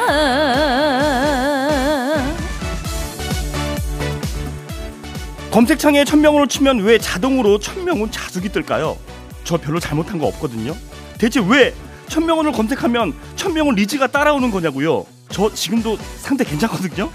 검색창에 5.52 6.06
천명훈을 6.06 6.48
치면 6.48 6.80
왜 6.80 6.98
자동으로 6.98 7.60
천명훈 7.60 8.10
자숙이 8.10 8.48
뜰까요? 8.54 8.98
저 9.44 9.58
별로 9.58 9.82
잘못한 9.82 10.18
거 10.18 10.28
없거든요. 10.28 10.74
대체 11.18 11.42
왜 11.46 11.74
천명훈을 12.08 12.54
검색하면 12.54 13.14
천명훈 13.36 13.76
리즈가 13.76 14.08
따라오는 14.08 14.50
거냐고요? 14.50 15.06
저 15.28 15.54
지금도 15.54 15.98
상태 16.20 16.46
괜찮거든요. 16.46 17.12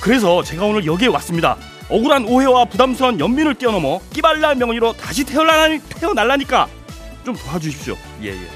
그래서 0.00 0.42
제가 0.42 0.64
오늘 0.64 0.84
여기에 0.84 1.06
왔습니다. 1.06 1.56
억울한 1.88 2.24
오해와 2.24 2.64
부담스러운 2.64 3.20
연민을 3.20 3.54
뛰어넘어 3.54 4.00
끼발랄 4.12 4.56
명언으로 4.56 4.94
다시 4.94 5.22
태어나, 5.22 5.68
태어날라니까 5.78 6.66
좀 7.28 7.36
도와주십시오. 7.36 7.94
예, 8.22 8.28
예. 8.28 8.48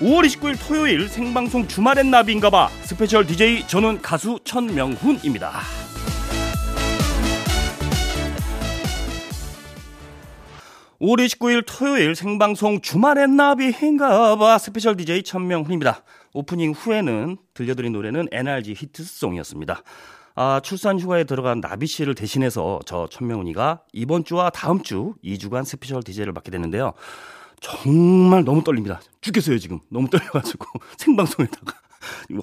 5월 0.00 0.24
29일 0.24 0.56
토요일 0.58 1.06
생방송 1.06 1.68
주말엔 1.68 2.10
나비인가봐 2.10 2.70
스페셜 2.80 3.26
DJ 3.26 3.66
저는 3.66 4.00
가수 4.00 4.38
천명훈입니다. 4.42 5.60
5월 10.98 11.26
29일 11.26 11.64
토요일 11.66 12.14
생방송 12.14 12.80
주말엔 12.80 13.36
나비인가봐 13.36 14.56
스페셜 14.56 14.96
DJ 14.96 15.22
천명훈입니다. 15.22 16.02
오프닝 16.32 16.72
후에는 16.72 17.36
들려드린 17.52 17.92
노래는 17.92 18.28
NRG 18.32 18.76
히트송이었습니다. 18.78 19.82
아, 20.36 20.60
출산 20.62 20.98
휴가에 20.98 21.24
들어간 21.24 21.60
나비 21.60 21.86
씨를 21.86 22.14
대신해서 22.14 22.80
저 22.86 23.08
천명훈이가 23.10 23.82
이번 23.92 24.24
주와 24.24 24.48
다음 24.48 24.82
주 24.82 25.14
2주간 25.22 25.66
스페셜 25.66 26.02
DJ를 26.02 26.32
맡게 26.32 26.50
됐는데요. 26.50 26.94
정말 27.60 28.44
너무 28.44 28.62
떨립니다. 28.62 29.00
죽겠어요, 29.20 29.58
지금. 29.58 29.80
너무 29.88 30.08
떨려가지고. 30.08 30.66
생방송에다가. 30.98 31.74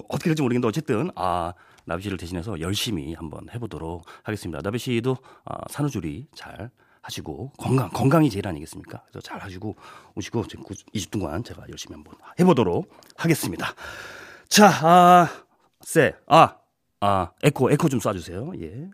어떻게 0.08 0.30
될지 0.30 0.42
모르겠는데, 0.42 0.68
어쨌든, 0.68 1.10
아, 1.14 1.54
나비 1.84 2.02
씨를 2.02 2.16
대신해서 2.18 2.60
열심히 2.60 3.14
한번 3.14 3.48
해보도록 3.54 4.04
하겠습니다. 4.22 4.60
나비 4.62 4.78
씨도 4.78 5.16
아, 5.44 5.58
산후조리 5.70 6.28
잘 6.34 6.70
하시고, 7.02 7.52
건강, 7.58 7.90
건강이 7.90 8.30
제일 8.30 8.48
아니겠습니까? 8.48 9.02
그래서 9.06 9.20
잘 9.20 9.38
하시고 9.40 9.76
오시고, 10.14 10.46
지금 10.46 10.64
20분 10.64 11.20
동안 11.20 11.44
제가 11.44 11.64
열심히 11.70 11.94
한번 11.94 12.14
해보도록 12.40 12.90
하겠습니다. 13.16 13.74
자, 14.48 14.68
아, 14.82 15.28
쎄, 15.80 16.14
아, 16.26 16.56
아, 17.00 17.30
에코, 17.42 17.70
에코 17.70 17.88
좀 17.88 18.00
쏴주세요. 18.00 18.60
예. 18.62 18.90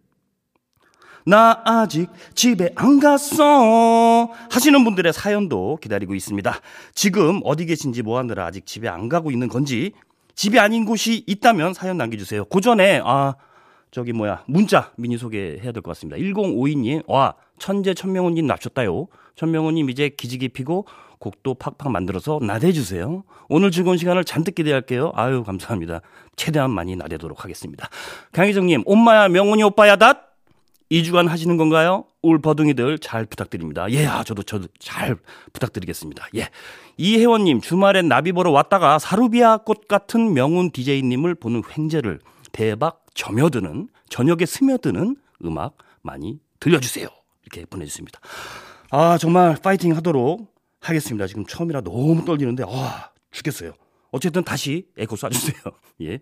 나 1.26 1.60
아직 1.64 2.08
집에 2.34 2.70
안 2.76 3.00
갔어 3.00 4.30
하시는 4.50 4.84
분들의 4.84 5.12
사연도 5.12 5.78
기다리고 5.80 6.14
있습니다. 6.14 6.54
지금 6.94 7.40
어디 7.44 7.66
계신지 7.66 8.02
뭐 8.02 8.18
하느라 8.18 8.46
아직 8.46 8.66
집에 8.66 8.88
안 8.88 9.08
가고 9.08 9.30
있는 9.30 9.48
건지 9.48 9.92
집이 10.34 10.58
아닌 10.58 10.84
곳이 10.84 11.24
있다면 11.26 11.74
사연 11.74 11.98
남겨주세요. 11.98 12.44
그 12.46 12.60
전에 12.60 13.00
아 13.04 13.34
저기 13.90 14.12
뭐야 14.12 14.44
문자 14.46 14.92
미니 14.96 15.18
소개해야 15.18 15.72
될 15.72 15.82
것 15.82 15.90
같습니다. 15.90 16.16
1052님 16.16 17.02
와 17.06 17.34
천재 17.58 17.92
천명훈님 17.92 18.46
납셨다요. 18.46 19.08
천명훈님 19.36 19.90
이제 19.90 20.08
기지개 20.08 20.48
피고 20.48 20.86
곡도 21.18 21.54
팍팍 21.54 21.90
만들어서 21.92 22.38
나대주세요. 22.42 23.24
오늘 23.50 23.70
즐거운 23.70 23.98
시간을 23.98 24.24
잔뜩 24.24 24.54
기대할게요. 24.54 25.12
아유 25.14 25.42
감사합니다. 25.44 26.00
최대한 26.36 26.70
많이 26.70 26.96
나대도록 26.96 27.44
하겠습니다. 27.44 27.88
강희정님 28.32 28.84
엄마야 28.86 29.28
명훈이 29.28 29.62
오빠야 29.64 29.96
닷 29.96 30.29
2주간 30.90 31.28
하시는 31.28 31.56
건가요? 31.56 32.04
울버둥이들 32.22 32.98
잘 32.98 33.24
부탁드립니다. 33.24 33.90
예, 33.90 34.06
아, 34.06 34.24
저도, 34.24 34.42
저도 34.42 34.66
잘 34.78 35.16
부탁드리겠습니다. 35.52 36.26
예. 36.36 36.48
이혜원님, 36.96 37.60
주말엔 37.60 38.08
나비 38.08 38.32
보러 38.32 38.50
왔다가 38.50 38.98
사루비아 38.98 39.58
꽃 39.58 39.86
같은 39.86 40.34
명운 40.34 40.70
DJ님을 40.72 41.36
보는 41.36 41.62
횡재를 41.76 42.18
대박 42.52 43.04
점여드는, 43.14 43.88
저녁에 44.08 44.44
스며드는 44.44 45.16
음악 45.44 45.78
많이 46.02 46.40
들려주세요. 46.58 47.08
이렇게 47.44 47.64
보내주습니다. 47.66 48.20
아, 48.90 49.16
정말 49.16 49.56
파이팅 49.62 49.94
하도록 49.96 50.52
하겠습니다. 50.80 51.26
지금 51.28 51.46
처음이라 51.46 51.82
너무 51.82 52.24
떨리는데, 52.24 52.64
아, 52.66 53.10
죽겠어요. 53.30 53.72
어쨌든 54.10 54.42
다시 54.42 54.88
에코 54.98 55.14
쏴주세요. 55.14 55.72
예. 56.02 56.18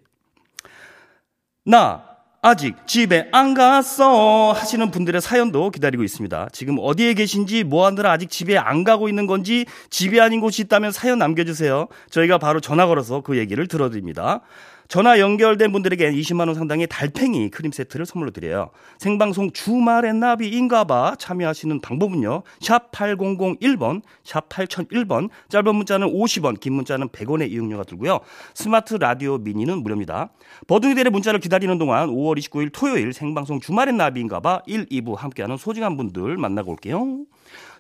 나, 1.65 2.18
아직 2.41 2.77
집에 2.87 3.29
안 3.33 3.53
갔어 3.55 4.53
하시는 4.53 4.93
분들의 4.93 5.21
사연도 5.21 5.71
기다리고 5.71 6.05
있습니다. 6.05 6.51
지금 6.53 6.77
어디에 6.79 7.15
계신지 7.15 7.65
뭐 7.65 7.85
하느라 7.85 8.13
아직 8.13 8.31
집에 8.31 8.57
안 8.57 8.85
가고 8.85 9.09
있는 9.09 9.27
건지 9.27 9.67
집이 9.91 10.21
아닌 10.21 10.41
곳이 10.41 10.63
있다면 10.63 10.93
사연 10.93 11.19
남겨주세요. 11.19 11.89
저희가 12.11 12.39
바로 12.39 12.61
전화 12.61 12.87
걸어서 12.87 13.23
그 13.23 13.39
얘기를 13.39 13.67
들어드립니다. 13.67 14.43
전화 14.89 15.21
연결된 15.21 15.71
분들에게 15.71 16.13
20만 16.13 16.47
원 16.47 16.55
상당의 16.55 16.87
달팽이 16.87 17.51
크림 17.51 17.71
세트를 17.71 18.07
선물로 18.07 18.31
드려요. 18.31 18.71
생방송 18.97 19.51
주말의 19.53 20.15
나비인가봐 20.15 21.17
참여하시는 21.19 21.83
방법은요. 21.83 22.43
샵 22.61 22.91
8001번, 22.91 24.01
샵 24.25 24.49
8001번, 24.49 25.29
짧은 25.51 25.75
문자는 25.75 26.07
50원, 26.09 26.59
긴 26.59 26.73
문자는 26.73 27.11
100원의 27.11 27.51
이용료가 27.51 27.85
들고요. 27.85 28.21
스마트 28.55 28.95
라디오 28.95 29.37
미니는 29.37 29.83
무료입니다. 29.83 30.31
버둥이들의 30.67 31.13
문자를 31.13 31.39
기다리는 31.39 31.77
동안 31.77 32.09
5월 32.09 32.39
29일 32.39 32.71
토요일 32.73 33.13
생방송 33.13 33.61
주말엔 33.61 33.93
나비인가봐 33.93 34.63
1, 34.67 34.87
2부 34.87 35.17
함께하는 35.17 35.59
소중한 35.59 35.99
분들 35.99 36.39
만나고 36.39 36.73
올게요. 36.73 37.27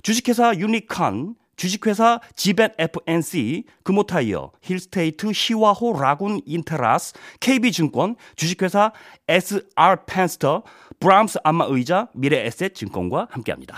주식회사 0.02 0.56
유니칸 0.56 1.36
주식회사 1.58 2.20
지벤 2.36 2.70
FNC, 2.78 3.64
금호타이어, 3.82 4.52
힐스테이트, 4.62 5.32
시화호 5.32 6.00
라군 6.00 6.40
인테라스, 6.46 7.14
KB증권, 7.40 8.16
주식회사 8.36 8.92
SR 9.26 9.96
펜스터, 10.06 10.62
브람스 11.00 11.40
안마의자, 11.42 12.08
미래에셋 12.14 12.74
증권과 12.74 13.26
함께합니다. 13.30 13.76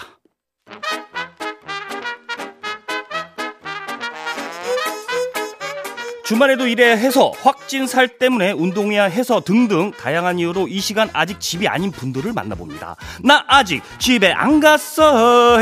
주말에도 6.24 6.68
일해 6.68 6.92
해서 6.92 7.32
확진 7.42 7.88
살 7.88 8.06
때문에 8.06 8.52
운동해야 8.52 9.04
해서 9.04 9.40
등등 9.40 9.90
다양한 9.90 10.38
이유로 10.38 10.68
이 10.68 10.78
시간 10.78 11.10
아직 11.12 11.40
집이 11.40 11.66
아닌 11.66 11.90
분들을 11.90 12.32
만나봅니다. 12.32 12.94
나 13.24 13.44
아직 13.48 13.82
집에 13.98 14.30
안 14.30 14.60
갔어. 14.60 15.58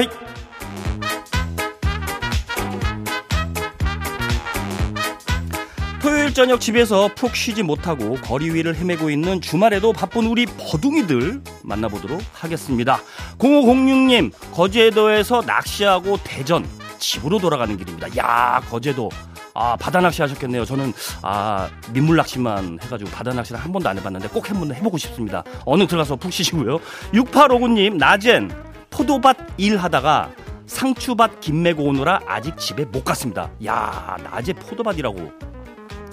저녁 6.39 6.61
집에서 6.61 7.11
푹 7.17 7.35
쉬지 7.35 7.65
못하고 7.65 8.15
거리 8.23 8.49
위를 8.55 8.77
헤매고 8.77 9.11
있는 9.11 9.41
주말에도 9.41 9.93
바쁜 9.93 10.25
우리 10.27 10.47
버둥이들 10.47 11.43
만나보도록 11.65 12.23
하겠습니다. 12.33 13.01
0506님, 13.39 14.31
거제도에서 14.53 15.43
낚시하고 15.45 16.17
대전, 16.23 16.65
집으로 17.01 17.41
돌아가는 17.41 17.77
길입니다. 17.77 18.17
야, 18.19 18.63
거제도. 18.71 19.11
아, 19.53 19.75
바다 19.81 20.01
낚시 20.01 20.23
하셨겠네요. 20.23 20.65
저는, 20.65 20.93
아, 21.23 21.69
민물 21.93 22.17
낚시만 22.19 22.79
해가지고 22.85 23.11
바다 23.11 23.33
낚시를 23.33 23.61
한 23.61 23.73
번도 23.73 23.89
안 23.89 23.99
해봤는데 23.99 24.29
꼭 24.29 24.49
한 24.49 24.61
번 24.61 24.73
해보고 24.73 24.97
싶습니다. 24.97 25.43
어느 25.65 25.89
들어가서 25.89 26.15
푹 26.15 26.33
쉬시고요. 26.33 26.79
6859님, 27.15 27.97
낮엔 27.97 28.53
포도밭 28.91 29.37
일하다가 29.57 30.31
상추밭 30.67 31.41
김매고 31.41 31.83
오느라 31.83 32.21
아직 32.29 32.57
집에 32.59 32.85
못 32.85 33.03
갔습니다. 33.05 33.51
야, 33.67 34.17
낮에 34.31 34.53
포도밭이라고. 34.53 35.49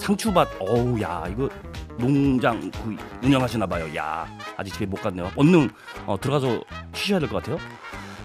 상추밭 0.09 0.47
어우 0.59 1.01
야 1.01 1.23
이거 1.31 1.49
농장 1.97 2.69
그 2.71 2.95
운영하시나 3.23 3.65
봐요. 3.65 3.87
야 3.95 4.27
아직 4.55 4.71
집에 4.73 4.85
못 4.85 5.01
갔네요. 5.01 5.31
얼른 5.35 5.71
어, 6.05 6.15
들어가서 6.19 6.61
쉬셔야 6.93 7.19
될 7.19 7.27
것 7.29 7.37
같아요. 7.41 7.57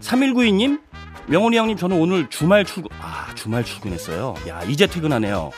3192님 0.03 0.81
명훈이 1.29 1.57
형님 1.57 1.77
저는 1.79 1.99
오늘 1.99 2.29
주말 2.29 2.65
출근 2.67 2.91
아 3.01 3.33
주말 3.35 3.65
출근했어요. 3.65 4.35
야 4.49 4.63
이제 4.65 4.87
퇴근하네요. 4.87 5.53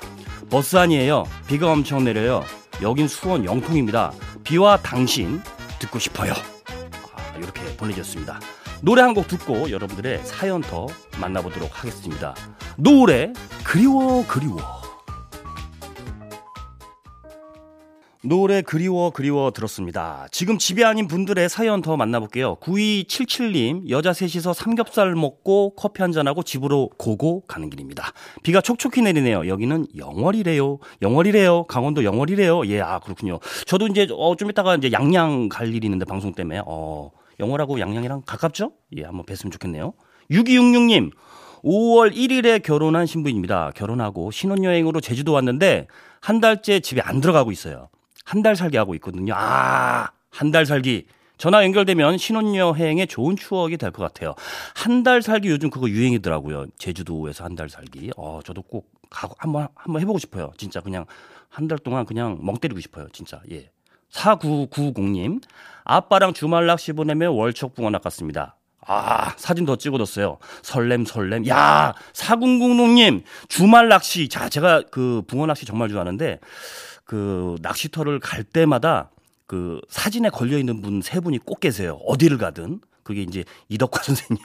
버스 0.49 0.77
아니에요. 0.77 1.25
비가 1.49 1.73
엄청 1.73 2.05
내려요. 2.05 2.45
여긴 2.83 3.09
수원 3.09 3.45
영통입니다. 3.45 4.13
비와 4.45 4.77
당신 4.77 5.43
듣고 5.81 5.99
싶어요. 5.99 6.33
아, 6.35 7.37
이렇게 7.39 7.77
보내주셨습니다. 7.77 8.39
노래 8.83 9.03
한 9.03 9.15
곡 9.15 9.27
듣고 9.29 9.71
여러분들의 9.71 10.25
사연 10.25 10.61
더 10.61 10.87
만나보도록 11.21 11.71
하겠습니다. 11.81 12.35
노래 12.77 13.33
그리워 13.65 14.25
그리워. 14.29 14.82
노래 18.25 18.63
그리워 18.63 19.11
그리워 19.11 19.51
들었습니다. 19.51 20.29
지금 20.31 20.57
집이 20.57 20.85
아닌 20.85 21.09
분들의 21.09 21.49
사연 21.49 21.83
더 21.83 21.97
만나볼게요. 21.97 22.55
9277님, 22.57 23.89
여자 23.91 24.13
셋이서 24.13 24.53
삼겹살 24.53 25.17
먹고 25.17 25.75
커피 25.75 26.03
한잔하고 26.03 26.45
집으로 26.45 26.89
고고 26.99 27.41
가는 27.49 27.69
길입니다. 27.69 28.13
비가 28.45 28.61
촉촉히 28.61 29.03
내리네요. 29.03 29.49
여기는 29.49 29.89
영월이래요. 29.97 30.79
영월이래요. 31.03 31.65
강원도 31.65 32.05
영월이래요. 32.05 32.65
예, 32.67 32.81
아, 32.81 33.01
그렇군요. 33.01 33.41
저도 33.67 33.89
이제, 33.89 34.07
어, 34.13 34.37
좀 34.37 34.51
이따가 34.51 34.77
이제 34.77 34.93
양양 34.93 35.49
갈 35.49 35.75
일이 35.75 35.85
있는데 35.85 36.05
방송 36.05 36.33
때문에, 36.33 36.63
어, 36.65 37.11
영월하고 37.41 37.81
양양이랑 37.81 38.23
가깝죠? 38.25 38.71
예, 38.99 39.03
한번 39.03 39.27
뵀으면 39.27 39.51
좋겠네요. 39.51 39.95
6266님, 40.31 41.11
5월 41.65 42.15
1일에 42.15 42.63
결혼한 42.63 43.07
신부입니다. 43.07 43.73
결혼하고 43.75 44.31
신혼여행으로 44.31 45.01
제주도 45.01 45.33
왔는데 45.33 45.89
한 46.21 46.41
달째 46.41 46.79
집에 46.79 47.01
안 47.01 47.21
들어가고 47.21 47.51
있어요. 47.51 47.89
한 48.25 48.43
달 48.43 48.57
살기 48.57 48.77
하고 48.77 48.95
있거든요. 48.97 49.35
아, 49.37 50.11
한 50.31 50.51
달 50.53 50.67
살기. 50.67 51.07
전화 51.39 51.65
연결되면 51.65 52.19
신혼여행에 52.19 53.07
좋은 53.07 53.35
추억이 53.37 53.77
될 53.77 53.91
것 53.91 54.03
같아요. 54.03 54.35
한 54.75 55.03
달 55.03 55.23
살기 55.23 55.49
요즘 55.49 55.71
그거 55.71 55.89
유행이더라고요. 55.89 56.67
제주도에서 56.79 57.45
한 57.45 57.57
달 57.57 57.69
살기. 57.69 58.13
어, 58.17 58.41
저도 58.45 58.63
꼭 58.63 58.91
가고 59.11 59.35
한번 59.39 59.69
한번 59.75 60.01
해보고 60.03 60.19
싶어요. 60.19 60.53
진짜 60.57 60.81
그냥 60.81 61.05
한 61.49 61.69
달 61.69 61.79
동안 61.79 62.07
그냥 62.07 62.39
멍 62.43 62.57
때리고 62.59 62.81
싶어요. 62.81 63.09
진짜 63.13 63.41
예. 63.51 63.71
4990님 64.13 65.43
아빠랑 65.85 66.33
주말 66.33 66.67
낚시 66.67 66.93
보내며 66.93 67.33
월척 67.33 67.75
붕어 67.75 67.91
낚았습니다. 67.91 68.57
아, 68.85 69.33
사진 69.37 69.65
더 69.65 69.77
찍어뒀어요. 69.77 70.39
설렘, 70.63 71.05
설렘. 71.05 71.47
야, 71.47 71.95
4006님, 72.15 73.23
주말 73.49 73.89
낚시. 73.89 74.29
자, 74.29 74.49
제가 74.49 74.83
그 74.91 75.23
붕어 75.29 75.47
낚시 75.47 75.65
정말 75.65 75.89
좋아하는데, 75.89 76.41
그 77.13 77.57
낚시터를 77.61 78.21
갈 78.21 78.43
때마다 78.43 79.11
그 79.47 79.83
사진에 79.91 80.31
걸려 80.31 80.57
있는 80.57 80.81
분 80.81 81.03
세 81.03 81.21
분이 81.21 81.41
꼭 81.45 81.61
계세요. 81.61 81.99
어디를 82.07 82.39
가든. 82.39 82.81
그게 83.03 83.21
이제 83.21 83.45
이덕화 83.69 84.01
선생님, 84.03 84.39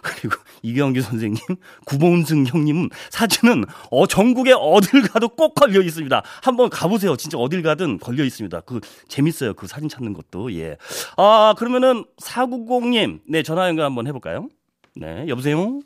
그리고 0.00 0.36
이경규 0.62 1.02
선생님, 1.02 1.40
구본승 1.84 2.46
형님 2.46 2.88
사진은 3.10 3.64
어, 3.90 4.06
전국에 4.06 4.52
어딜 4.56 5.02
가도 5.02 5.28
꼭 5.28 5.54
걸려 5.54 5.82
있습니다. 5.82 6.22
한번 6.42 6.70
가보세요. 6.70 7.16
진짜 7.16 7.36
어딜 7.36 7.62
가든 7.62 7.98
걸려 7.98 8.24
있습니다. 8.24 8.60
그 8.60 8.80
재밌어요. 9.08 9.52
그 9.52 9.66
사진 9.66 9.90
찾는 9.90 10.14
것도. 10.14 10.54
예. 10.54 10.78
아, 11.18 11.54
그러면은 11.58 12.06
490님, 12.22 13.20
네, 13.28 13.42
전화 13.42 13.68
연결 13.68 13.84
한번 13.84 14.06
해볼까요? 14.06 14.48
네, 14.96 15.26
여보세요? 15.28 15.80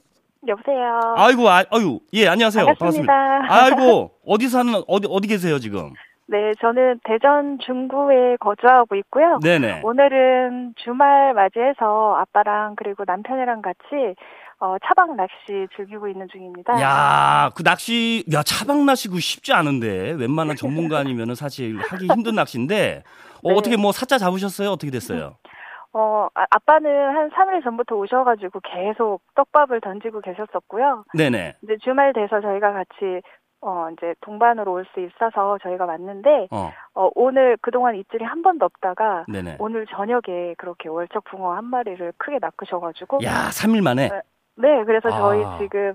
여보세요. 0.47 1.15
아이고, 1.17 1.49
아, 1.49 1.65
아유, 1.71 2.01
예, 2.13 2.29
안녕하세요. 2.29 2.67
반갑습니다. 2.67 3.13
반갑습니다. 3.13 3.55
아이고, 3.55 4.11
어디 4.27 4.49
사는, 4.49 4.73
어디, 4.87 5.07
어디 5.11 5.29
계세요, 5.29 5.59
지금? 5.59 5.93
네, 6.27 6.53
저는 6.61 7.01
대전 7.05 7.59
중구에 7.59 8.37
거주하고 8.41 8.95
있고요. 8.97 9.39
네네. 9.43 9.83
오늘은 9.85 10.75
주말 10.83 11.35
맞이해서 11.35 12.17
아빠랑 12.17 12.77
그리고 12.77 13.05
남편이랑 13.07 13.61
같이 13.61 14.15
어, 14.61 14.77
차박 14.87 15.17
낚시 15.17 15.67
즐기고 15.77 16.09
있는 16.09 16.27
중입니다. 16.33 16.81
야, 16.81 17.51
그 17.55 17.63
낚시, 17.63 18.25
야, 18.33 18.43
차박 18.43 18.85
낚시 18.85 19.09
그 19.09 19.21
쉽지 19.21 19.53
않은데, 19.53 20.13
웬만한 20.13 20.57
전문가 20.57 20.99
아니면은 20.99 21.35
사실 21.35 21.77
하기 21.79 22.07
힘든 22.07 22.37
낚시인데, 22.37 23.03
어, 23.43 23.49
네. 23.51 23.55
어떻게 23.55 23.77
뭐 23.77 23.93
사자 23.93 24.17
잡으셨어요? 24.17 24.71
어떻게 24.71 24.91
됐어요? 24.91 25.37
어, 25.95 26.29
아, 26.35 26.45
아빠는 26.51 26.91
한 26.91 27.31
3일 27.31 27.63
전부터 27.63 27.95
오셔가지고 27.95 28.61
계속 28.61 29.21
떡밥을 29.37 29.81
던지고 29.81 30.21
계셨었고요. 30.21 31.05
네네. 31.17 31.55
이제 31.63 31.77
주말 31.83 32.13
돼서 32.13 32.41
저희가 32.41 32.73
같이 32.73 33.23
어, 33.61 33.89
이제 33.93 34.15
동반으로 34.21 34.73
올 34.73 34.85
수 34.93 35.01
있어서 35.01 35.57
저희가 35.63 35.87
왔는데, 35.87 36.49
어, 36.51 36.71
어, 36.95 37.09
오늘 37.15 37.57
그동안 37.63 37.95
입질이 37.95 38.23
한 38.23 38.43
번도 38.43 38.67
없다가, 38.67 39.25
네네. 39.27 39.57
오늘 39.59 39.87
저녁에 39.87 40.55
그렇게 40.59 40.91
월척 40.91 41.25
붕어 41.25 41.55
한 41.55 41.65
마리를 41.65 42.13
크게 42.19 42.41
낚으셔가지고, 42.43 43.21
야, 43.25 43.49
3일 43.49 43.83
만에. 43.83 44.11
네, 44.57 44.85
그래서 44.85 45.09
저희 45.09 45.43
아. 45.43 45.57
지금 45.59 45.95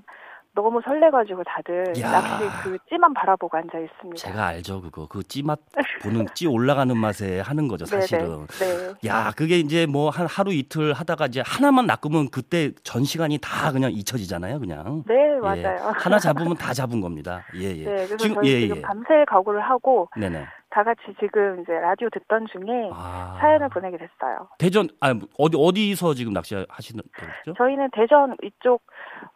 너무 0.62 0.82
설레가지고 0.84 1.44
다들 1.46 1.94
야. 2.02 2.12
낚시 2.12 2.44
그 2.64 2.78
찌만 2.90 3.14
바라보고 3.14 3.58
앉아 3.58 3.80
있습니다. 3.80 4.16
제가 4.18 4.48
알죠, 4.48 4.82
그거. 4.82 5.08
그 5.08 5.24
찌맛 5.24 5.60
보는, 6.04 6.28
찌 6.36 6.48
올라가는 6.48 6.96
맛에 6.96 7.40
하는 7.40 7.68
거죠, 7.68 7.86
사실은. 7.86 8.46
네네. 8.48 8.94
네. 9.02 9.10
야, 9.10 9.32
그게 9.36 9.58
이제 9.60 9.86
뭐 9.86 10.10
한 10.10 10.26
하루 10.28 10.52
이틀 10.52 10.92
하다가 10.94 11.28
이제 11.28 11.42
하나만 11.46 11.86
낚으면 11.86 12.30
그때 12.30 12.72
전 12.84 13.04
시간이 13.04 13.38
다 13.42 13.72
그냥 13.72 13.92
잊혀지잖아요, 13.92 14.60
그냥. 14.60 15.04
네, 15.08 15.16
예. 15.36 15.40
맞아요. 15.40 15.94
하나 15.96 16.20
잡으면 16.20 16.58
다 16.58 16.74
잡은 16.74 17.00
겁니다. 17.00 17.44
예, 17.56 17.64
예. 17.76 17.86
네, 17.86 17.96
그래서 18.08 18.18
지금, 18.18 18.44
예, 18.46 18.60
지금 18.62 18.78
예. 18.78 18.82
밤새 18.82 19.24
각오를 19.28 19.62
하고 19.62 20.10
네네. 20.18 20.46
다 20.72 20.84
같이 20.84 21.02
지금 21.20 21.62
이제 21.62 21.72
라디오 21.74 22.10
듣던 22.12 22.46
중에 22.52 22.90
아. 22.94 23.38
사연을 23.42 23.70
보내게 23.70 23.98
됐어요. 23.98 24.48
대전, 24.60 24.88
아, 25.02 25.16
어디, 25.38 25.58
어디서 25.58 26.14
지금 26.14 26.34
낚시 26.34 26.54
하시는 26.70 27.02
거죠? 27.16 27.58
저희는 27.58 27.90
대전 27.92 28.36
이쪽 28.44 28.82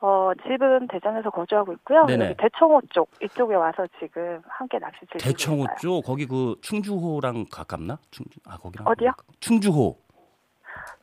어 0.02 0.32
집은 0.44 0.88
대전에서 0.88 1.30
거주하고 1.30 1.74
있고요. 1.74 2.06
네네. 2.06 2.36
대청호 2.38 2.82
쪽 2.92 3.10
이쪽에 3.22 3.56
와서 3.56 3.86
지금 4.00 4.42
함께 4.48 4.80
낚시 4.80 5.00
즐기고 5.12 5.20
대청호 5.20 5.64
있어요. 5.66 5.76
쪽 5.80 6.02
거기 6.06 6.26
그 6.26 6.56
충주호랑 6.62 7.46
가깝나? 7.52 7.98
충주 8.12 8.40
아 8.48 8.58
거기랑 8.58 8.88
어디요? 8.88 9.12
가깝- 9.12 9.26
충주호. 9.40 9.98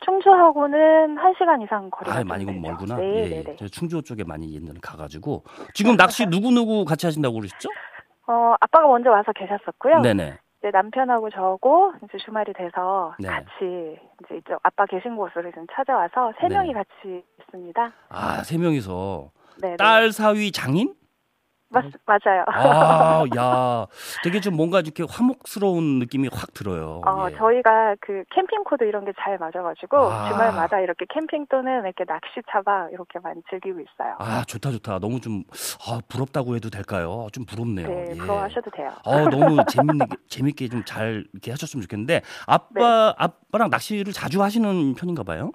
충주하고는 0.04 1.16
1시간 1.16 1.62
이상 1.62 1.90
거리가 1.90 2.16
아좀 2.16 2.28
많이 2.28 2.44
되죠. 2.46 2.58
멀구나. 2.60 2.96
네, 2.96 3.02
예, 3.04 3.28
네, 3.28 3.36
예. 3.36 3.42
네. 3.44 3.56
저 3.56 3.68
충주호 3.68 4.02
쪽에 4.02 4.24
많이 4.24 4.54
옛날에 4.54 4.78
가가지고 4.82 5.44
지금 5.74 5.96
낚시 5.96 6.26
누구 6.30 6.50
누구 6.50 6.84
같이 6.84 7.06
하신다고 7.06 7.34
그러셨죠? 7.36 7.68
어, 8.26 8.54
아빠가 8.60 8.86
먼저 8.86 9.10
와서 9.10 9.32
계셨었고요. 9.32 10.00
네네. 10.00 10.38
이제 10.60 10.70
남편하고 10.70 11.30
저하고 11.30 11.92
이제 12.04 12.18
주말이 12.24 12.52
돼서 12.52 13.14
네. 13.18 13.28
같이 13.28 13.46
이제 14.24 14.36
이쪽 14.36 14.60
아빠 14.62 14.84
계신 14.86 15.16
곳으로 15.16 15.50
지금 15.50 15.66
찾아와서 15.72 16.32
세 16.40 16.48
네. 16.48 16.54
명이 16.54 16.72
같이 16.74 17.24
있습니다. 17.40 17.92
아 18.10 18.42
세 18.44 18.58
명이서 18.58 19.30
네, 19.62 19.70
네. 19.70 19.76
딸 19.76 20.12
사위 20.12 20.52
장인? 20.52 20.94
맞, 21.70 21.84
맞아요. 22.04 22.44
아, 22.48 23.24
야, 23.36 23.86
되게 24.24 24.40
좀 24.40 24.56
뭔가 24.56 24.80
이렇게 24.80 25.04
화목스러운 25.08 26.00
느낌이 26.00 26.28
확 26.32 26.52
들어요. 26.52 27.00
어, 27.06 27.28
예. 27.30 27.36
저희가 27.36 27.96
그 28.00 28.24
캠핑 28.34 28.64
코드 28.64 28.84
이런 28.84 29.04
게 29.04 29.12
잘 29.20 29.38
맞아가지고 29.38 29.98
아. 30.10 30.28
주말마다 30.28 30.80
이렇게 30.80 31.04
캠핑 31.12 31.46
또는 31.50 31.82
이렇게 31.84 32.04
낚시 32.04 32.40
차박 32.50 32.92
이렇게 32.92 33.18
많이 33.20 33.40
즐기고 33.50 33.78
있어요. 33.80 34.14
아 34.18 34.44
좋다 34.44 34.70
좋다. 34.72 34.98
너무 34.98 35.20
좀 35.20 35.44
아, 35.88 36.00
부럽다고 36.08 36.54
해도 36.56 36.70
될까요? 36.70 37.26
좀 37.32 37.44
부럽네요. 37.44 37.88
네, 37.88 38.06
예. 38.10 38.14
부러워하셔도 38.14 38.70
돼요. 38.70 38.90
어, 39.04 39.28
너무 39.28 39.62
재밌게, 39.68 40.16
재밌게 40.28 40.68
좀 40.68 40.84
잘 40.86 41.24
이렇게 41.32 41.50
하셨으면 41.52 41.82
좋겠는데, 41.82 42.22
아빠, 42.46 43.14
아빠랑 43.16 43.68
낚시를 43.70 44.12
자주 44.12 44.42
하시는 44.42 44.94
편인가 44.94 45.22
봐요? 45.22 45.52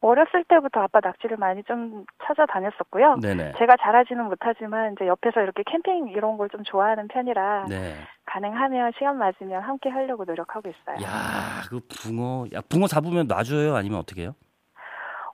어렸을 0.00 0.44
때부터 0.48 0.80
아빠 0.80 1.00
낚시를 1.02 1.36
많이 1.38 1.62
좀 1.64 2.04
찾아다녔었고요. 2.24 3.16
네네. 3.20 3.54
제가 3.58 3.74
잘하지는 3.82 4.24
못하지만 4.26 4.92
이제 4.92 5.06
옆에서 5.08 5.40
이렇게 5.40 5.62
캠핑 5.68 6.08
이런 6.08 6.36
걸 6.36 6.48
좀 6.48 6.62
좋아하는 6.64 7.08
편이라 7.08 7.66
네. 7.68 7.94
가능하면 8.24 8.92
시간 8.96 9.18
맞으면 9.18 9.60
함께 9.62 9.88
하려고 9.90 10.24
노력하고 10.24 10.68
있어요. 10.70 11.04
야, 11.04 11.62
그 11.68 11.80
붕어, 11.88 12.46
야, 12.54 12.60
붕어 12.68 12.86
잡으면 12.86 13.26
놔줘요? 13.26 13.74
아니면 13.76 13.98
어떻게 13.98 14.22
해요? 14.22 14.34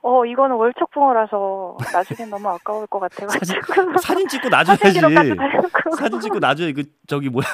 어, 0.01 0.23
이거는 0.25 0.55
월척 0.57 0.91
붕어라서 0.91 1.77
나중엔 1.93 2.29
너무 2.29 2.47
아까울 2.49 2.85
것 2.87 2.99
같아가지고. 2.99 3.97
사진 3.99 4.27
찍고 4.27 4.49
사진 4.51 5.01
놔줘야지. 5.01 5.35
다 5.35 5.43
해놓고. 5.45 5.95
사진 5.97 6.19
찍고 6.19 6.39
놔줘야 6.39 6.73
그, 6.73 6.83
저기, 7.07 7.29
뭐야. 7.29 7.45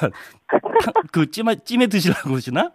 탕- 0.50 0.94
그 1.14 1.30
찜에, 1.32 1.56
찜에 1.56 1.88
드시려고 1.88 2.30
그러시나? 2.30 2.70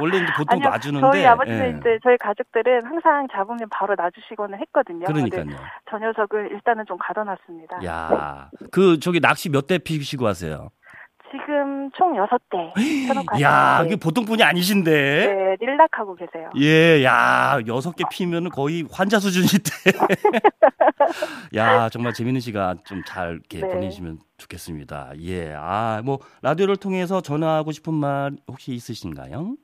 원래 0.00 0.16
이제 0.18 0.26
보통 0.36 0.58
아니요, 0.58 0.68
놔주는데. 0.70 1.06
저희 1.06 1.26
아버지는 1.26 1.64
예. 1.74 1.78
이제 1.78 1.98
저희 2.02 2.16
가족들은 2.18 2.84
항상 2.86 3.26
잡으면 3.32 3.68
바로 3.70 3.94
놔주시고는 3.96 4.58
했거든요. 4.60 5.04
그러니까요. 5.06 5.44
저 5.90 5.98
녀석을 5.98 6.50
일단은 6.52 6.84
좀 6.86 6.96
가둬놨습니다. 6.98 7.84
야, 7.84 8.50
그, 8.72 8.98
저기 9.00 9.20
낚시 9.20 9.48
몇 9.50 9.66
대 9.66 9.78
피시고 9.78 10.26
하세요? 10.26 10.70
지금 11.30 11.90
총 11.96 12.16
여섯 12.16 12.38
대 12.48 12.72
야, 13.42 13.80
그게 13.82 13.96
보통 13.96 14.24
분이 14.24 14.42
아니신데. 14.44 14.90
네, 14.90 15.56
릴락하고 15.66 16.14
계세요. 16.14 16.50
예, 16.60 17.02
야, 17.02 17.58
여섯 17.66 17.96
개 17.96 18.04
피면은 18.10 18.50
거의 18.50 18.84
환자 18.92 19.18
수준인데. 19.18 19.70
야, 21.56 21.88
정말 21.88 22.12
재밌는 22.12 22.40
시간 22.40 22.78
좀 22.84 23.02
잘 23.06 23.32
이렇게 23.32 23.60
네. 23.60 23.68
보내시면 23.68 24.18
좋겠습니다. 24.38 25.12
예, 25.22 25.52
아, 25.56 26.00
뭐, 26.04 26.18
라디오를 26.42 26.76
통해서 26.76 27.20
전화하고 27.20 27.72
싶은 27.72 27.92
말 27.94 28.32
혹시 28.48 28.72
있으신가요? 28.72 29.56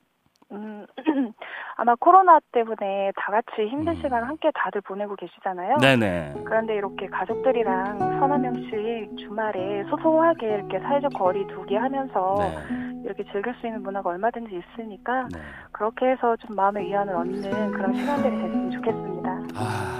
음, 0.52 0.86
아마 1.76 1.94
코로나 1.94 2.40
때문에 2.52 3.12
다 3.16 3.30
같이 3.32 3.68
힘든 3.68 3.92
음. 3.92 3.96
시간 4.02 4.24
함께 4.24 4.50
다들 4.54 4.80
보내고 4.80 5.14
계시잖아요. 5.16 5.78
네네. 5.78 6.34
그런데 6.44 6.74
이렇게 6.74 7.06
가족들이랑 7.06 7.98
서너 8.18 8.38
명씩 8.38 9.16
주말에 9.18 9.84
소소하게 9.84 10.46
이렇게 10.46 10.80
사회적 10.80 11.12
거리 11.14 11.46
두기 11.46 11.76
하면서 11.76 12.36
네. 12.38 13.00
이렇게 13.04 13.24
즐길 13.32 13.54
수 13.54 13.66
있는 13.66 13.82
문화가 13.82 14.10
얼마든지 14.10 14.50
있으니까 14.54 15.28
네. 15.32 15.38
그렇게 15.72 16.06
해서 16.06 16.36
좀 16.36 16.56
마음의 16.56 16.84
위안을 16.86 17.14
얻는 17.14 17.72
그런 17.72 17.94
시간들이 17.94 18.36
됐으면 18.36 18.70
좋겠습니다. 18.72 19.30
아, 19.54 19.99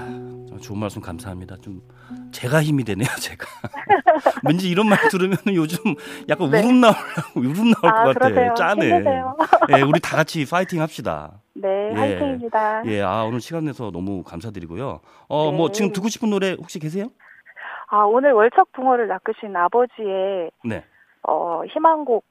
좋은 0.61 0.79
말씀 0.79 1.01
감사합니다. 1.01 1.57
좀 1.57 1.81
제가 2.31 2.61
힘이 2.63 2.83
되네요, 2.83 3.07
제가. 3.19 3.45
왠지 4.47 4.69
이런 4.69 4.87
말 4.87 4.97
들으면 5.09 5.37
요즘 5.53 5.77
약간 6.29 6.49
네. 6.49 6.63
울음 6.63 6.79
나오려고 6.79 7.01
울음 7.35 7.71
나올 7.71 7.93
아, 7.93 8.03
것 8.05 8.13
같아. 8.13 8.29
그러세요. 8.29 8.53
짜네. 8.55 8.85
힘내세요. 8.87 9.37
예, 9.75 9.81
우리 9.81 9.99
다 9.99 10.15
같이 10.15 10.45
파이팅 10.49 10.81
합시다. 10.81 11.41
네, 11.53 11.91
예. 11.91 11.95
화이팅입니다. 11.95 12.85
예, 12.85 13.01
아, 13.01 13.23
오늘 13.23 13.41
시간 13.41 13.65
내서 13.65 13.91
너무 13.91 14.23
감사드리고요. 14.23 15.01
어, 15.27 15.51
뭐 15.51 15.67
네. 15.67 15.73
지금 15.73 15.91
듣고 15.91 16.07
싶은 16.07 16.29
노래 16.29 16.51
혹시 16.53 16.79
계세요? 16.79 17.07
아, 17.87 18.03
오늘 18.03 18.31
월척 18.31 18.71
붕어를 18.71 19.07
낚으신 19.07 19.55
아버지의 19.55 20.51
네. 20.63 20.85
어, 21.27 21.63
희망곡 21.73 22.23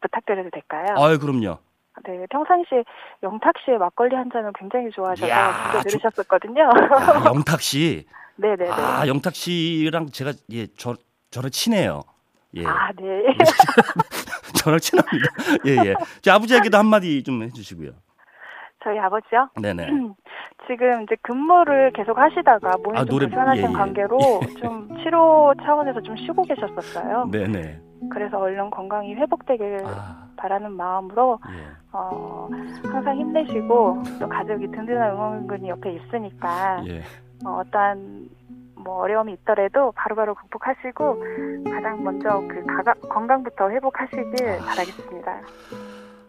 부탁드려도 0.00 0.50
될까요? 0.50 0.94
아유, 0.96 1.18
그럼요. 1.18 1.58
네, 2.04 2.26
평상시에 2.30 2.84
영탁 3.22 3.54
씨의 3.64 3.78
막걸리 3.78 4.16
한 4.16 4.30
잔을 4.32 4.52
굉장히 4.58 4.90
좋아하셔서 4.90 5.26
이야, 5.26 5.80
들으셨었거든요. 5.82 6.62
야, 6.62 6.68
영탁 7.26 7.60
씨. 7.60 8.06
네네네. 8.36 8.70
아, 8.70 9.06
영탁 9.06 9.34
씨랑 9.34 10.06
제가 10.10 10.32
예, 10.52 10.66
저 10.78 10.94
저랑 11.30 11.50
친해요. 11.50 12.02
예. 12.56 12.66
아, 12.66 12.90
네. 12.96 13.04
저랑 14.58 14.78
친합니다. 14.78 15.28
예, 15.66 15.90
예. 15.90 15.94
제 16.22 16.30
아버지에게도 16.30 16.76
한마디 16.78 17.22
좀 17.22 17.42
해주시고요. 17.42 17.90
저희 18.82 18.98
아버지요? 18.98 19.48
네네. 19.60 19.86
지금 20.66 21.02
이제 21.02 21.14
근무를 21.22 21.92
계속 21.92 22.16
하시다가 22.18 22.72
몸이 22.82 22.98
아, 22.98 23.04
좀 23.04 23.10
노래- 23.10 23.26
불편하신 23.26 23.64
예, 23.64 23.68
예. 23.68 23.72
관계로 23.72 24.18
좀 24.60 24.88
치료 25.02 25.52
차원에서 25.62 26.00
좀 26.02 26.16
쉬고 26.16 26.42
계셨었어요. 26.42 27.28
네네. 27.30 27.80
그래서 28.10 28.38
얼른 28.38 28.70
건강이 28.70 29.14
회복되길 29.14 29.82
아, 29.84 30.26
바라는 30.36 30.72
마음으로 30.72 31.38
예. 31.50 31.66
어, 31.92 32.48
항상 32.84 33.16
힘내시고 33.16 34.02
또 34.20 34.28
가족이 34.28 34.66
든든한 34.70 35.12
응원군이 35.12 35.68
옆에 35.68 35.92
있으니까 35.92 36.82
예. 36.86 37.02
어, 37.44 37.60
어떠한 37.60 38.28
뭐 38.76 39.02
어려움이 39.02 39.32
있더라도 39.34 39.92
바로 39.92 40.16
바로 40.16 40.34
극복하시고 40.34 41.24
가장 41.70 42.02
먼저 42.02 42.40
그 42.48 42.64
가가, 42.66 42.94
건강부터 43.08 43.70
회복하시길 43.70 44.58
바라겠습니다. 44.58 45.40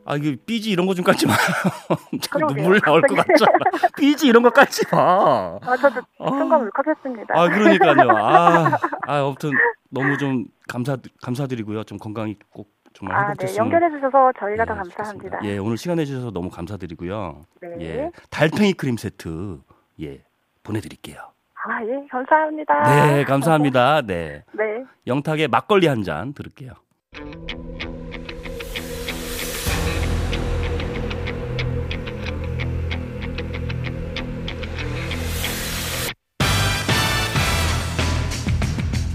아, 0.06 0.16
이게 0.18 0.36
삐지 0.46 0.72
이런 0.72 0.86
거좀 0.86 1.04
깔지 1.06 1.26
마요. 1.26 1.38
눈물 2.54 2.82
나올 2.82 3.02
것 3.02 3.16
같잖아. 3.16 3.58
삐지 3.98 4.28
이런 4.28 4.44
거 4.44 4.50
깔지 4.50 4.84
마. 4.92 5.60
아, 5.62 5.78
저도 5.78 6.02
아. 6.20 6.30
순간 6.30 6.62
울컥했습니다. 6.62 7.34
아, 7.38 7.48
그러니까요. 7.48 8.10
아, 8.12 8.68
아, 9.08 9.20
아무튼 9.20 9.52
너무 9.90 10.18
좀 10.18 10.46
감사 10.68 10.98
감사드리고요. 11.22 11.84
좀 11.84 11.98
건강히 11.98 12.38
꼭 12.50 12.72
정말 12.94 13.18
아, 13.18 13.34
네. 13.34 13.56
연결해 13.58 13.90
주셔서 13.90 14.32
저희가 14.40 14.66
더 14.66 14.74
예, 14.74 14.78
감사합니다. 14.78 15.04
좋겠습니다. 15.04 15.40
예, 15.46 15.58
오늘 15.58 15.78
시간 15.78 15.98
내 15.98 16.06
주셔서 16.06 16.32
너무 16.32 16.50
감사드리고요. 16.50 17.42
네. 17.62 17.70
예, 17.82 18.12
달팽이 18.30 18.74
크림 18.74 18.98
세트 18.98 19.60
예 20.02 20.24
보내 20.64 20.80
드릴게요. 20.80 21.18
아, 21.66 21.84
예, 21.86 22.06
감사합니다. 22.12 22.84
네, 22.84 23.24
감사합니다. 23.24 24.02
네, 24.02 24.44
네. 24.54 24.84
영탁의 25.08 25.48
막걸리 25.48 25.88
한 25.88 26.04
잔 26.04 26.34
들을게요. 26.34 26.74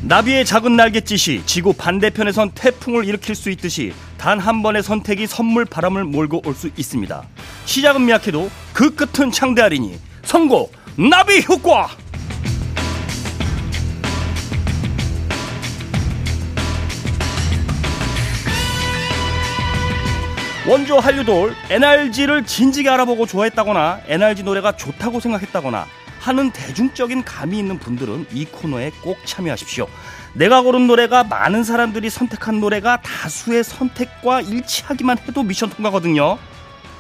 나비의 0.09 0.47
작은 0.47 0.75
날갯짓이 0.75 1.45
지구 1.45 1.75
반대편에선 1.75 2.53
태풍을 2.55 3.05
일으킬 3.05 3.35
수 3.35 3.51
있듯이 3.51 3.93
단 4.17 4.39
한 4.39 4.63
번의 4.63 4.83
선택이 4.83 5.27
선물 5.27 5.65
바람을 5.67 6.05
몰고 6.05 6.41
올 6.47 6.55
수 6.55 6.71
있습니다. 6.77 7.23
시작은 7.67 8.07
미약해도 8.07 8.51
그 8.73 8.95
끝은 8.95 9.31
창대하리니 9.31 9.99
선고 10.23 10.71
나비 10.97 11.43
효과! 11.47 11.89
원조 20.69 20.99
한류돌 20.99 21.55
NRG를 21.71 22.45
진지게 22.45 22.91
알아보고 22.91 23.27
좋아했다거나 23.27 24.01
NRG 24.07 24.43
노래가 24.43 24.73
좋다고 24.77 25.19
생각했다거나 25.21 25.87
하는 26.19 26.51
대중적인 26.51 27.25
감이 27.25 27.59
있는 27.59 27.79
분들은 27.79 28.27
이 28.33 28.45
코너에 28.45 28.91
꼭 29.03 29.19
참여하십시오. 29.25 29.89
내가 30.35 30.63
고른 30.63 30.87
노래가 30.87 31.25
많은 31.25 31.65
사람들이 31.65 32.11
선택한 32.11 32.61
노래가 32.61 33.01
다수의 33.03 33.65
선택과 33.65 34.43
일치하기만 34.43 35.19
해도 35.27 35.43
미션 35.43 35.71
통과거든요. 35.71 36.39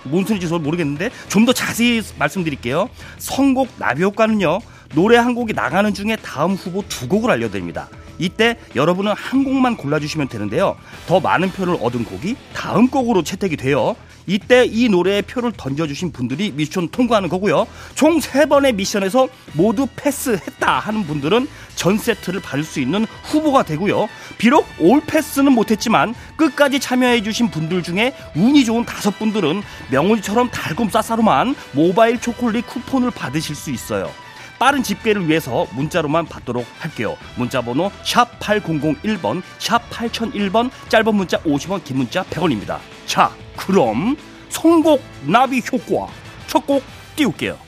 뭔 0.04 0.24
소리인지 0.24 0.48
저 0.48 0.58
모르겠는데 0.58 1.10
좀 1.28 1.44
더 1.44 1.52
자세히 1.52 2.02
말씀드릴게요. 2.18 2.88
선곡 3.18 3.68
나비 3.78 4.02
효과는요. 4.02 4.60
노래 4.94 5.16
한 5.16 5.34
곡이 5.34 5.52
나가는 5.52 5.92
중에 5.92 6.16
다음 6.16 6.54
후보 6.54 6.82
두 6.88 7.08
곡을 7.08 7.30
알려드립니다. 7.30 7.88
이때 8.18 8.58
여러분은 8.74 9.12
한 9.12 9.44
곡만 9.44 9.76
골라주시면 9.76 10.28
되는데요. 10.28 10.76
더 11.06 11.20
많은 11.20 11.52
표를 11.52 11.76
얻은 11.80 12.04
곡이 12.04 12.36
다음 12.54 12.88
곡으로 12.88 13.22
채택이 13.22 13.56
돼요. 13.56 13.94
이때 14.28 14.64
이 14.66 14.88
노래에 14.88 15.22
표를 15.22 15.52
던져주신 15.56 16.12
분들이 16.12 16.52
미션 16.52 16.90
통과하는 16.90 17.28
거고요. 17.28 17.66
총 17.94 18.20
세번의 18.20 18.74
미션에서 18.74 19.28
모두 19.54 19.88
패스했다 19.96 20.78
하는 20.78 21.04
분들은 21.04 21.48
전 21.74 21.96
세트를 21.96 22.40
받을 22.40 22.62
수 22.62 22.78
있는 22.78 23.06
후보가 23.24 23.64
되고요. 23.64 24.08
비록 24.36 24.66
올 24.78 25.00
패스는 25.00 25.52
못했지만 25.52 26.14
끝까지 26.36 26.78
참여해주신 26.78 27.50
분들 27.50 27.82
중에 27.82 28.14
운이 28.36 28.64
좋은 28.64 28.84
다섯 28.84 29.18
분들은 29.18 29.62
명훈이처럼 29.90 30.50
달콤 30.50 30.90
싸싸로만 30.90 31.56
모바일 31.72 32.20
초콜릿 32.20 32.66
쿠폰을 32.66 33.10
받으실 33.10 33.56
수 33.56 33.70
있어요. 33.70 34.10
빠른 34.58 34.82
집계를 34.82 35.28
위해서 35.28 35.66
문자로만 35.72 36.26
받도록 36.26 36.66
할게요. 36.78 37.16
문자 37.36 37.60
번호 37.60 37.90
샵 38.02 38.38
8001번, 38.40 39.42
샵 39.58 39.88
8001번, 39.90 40.70
짧은 40.88 41.14
문자 41.14 41.38
50원, 41.42 41.84
긴 41.84 41.98
문자 41.98 42.22
100원입니다. 42.24 42.78
자, 43.06 43.30
그럼 43.56 44.16
선곡 44.48 45.02
나비 45.26 45.62
효과 45.72 46.10
첫 46.46 46.66
곡 46.66 46.82
띄울게요. 47.16 47.58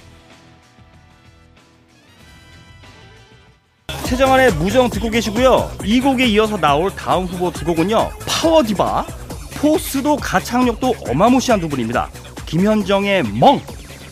최정환의 4.05 4.53
무정 4.55 4.91
듣고 4.91 5.09
계시고요. 5.11 5.71
이 5.85 6.01
곡에 6.01 6.27
이어서 6.27 6.57
나올 6.57 6.91
다음 6.91 7.27
후보 7.27 7.53
두 7.53 7.65
곡은요. 7.65 8.11
파워디바, 8.27 9.07
포스도 9.57 10.17
가창력도 10.17 10.95
어마무시한 11.09 11.61
두 11.61 11.69
분입니다. 11.69 12.09
김현정의 12.47 13.23
멍, 13.23 13.61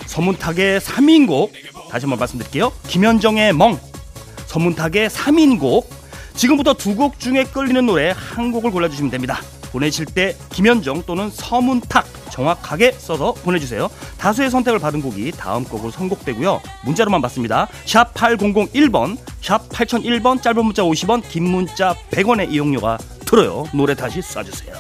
서문탁의 0.09 0.81
3인곡 0.81 1.53
다시 1.91 2.05
한번 2.07 2.19
말씀드릴게요. 2.19 2.73
김현정의 2.89 3.53
멍, 3.53 3.79
서문탁의 4.47 5.09
3인곡 5.11 5.87
지금부터 6.35 6.75
두 6.75 6.95
곡 6.97 7.19
중에 7.21 7.45
끌리는 7.45 7.85
노래 7.87 8.13
한 8.17 8.51
곡을 8.51 8.71
골라주시면 8.71 9.11
됩니다. 9.11 9.41
보내실 9.71 10.07
때 10.07 10.35
김현정 10.51 11.03
또는 11.05 11.31
서문탁 11.31 12.07
정확하게 12.31 12.93
써서 12.93 13.35
보내주세요. 13.35 13.89
다수의 14.17 14.51
선택을 14.51 14.79
받은 14.79 15.03
곡이 15.03 15.33
다음 15.33 15.65
곡으로 15.65 15.91
선곡되고요. 15.91 16.61
문자로만 16.85 17.21
받습니다. 17.21 17.69
샵 17.85 18.15
8001번, 18.15 19.19
샵 19.43 19.69
8001번, 19.69 20.41
짧은 20.43 20.65
문자 20.65 20.83
50원, 20.83 21.29
긴 21.29 21.45
문자 21.45 21.95
100원의 22.11 22.51
이용료가 22.51 22.97
들어요. 23.27 23.67
노래 23.75 23.95
다시 23.95 24.21
쏴주세요. 24.21 24.73